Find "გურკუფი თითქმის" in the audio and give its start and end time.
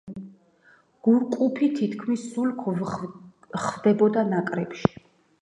1.07-2.23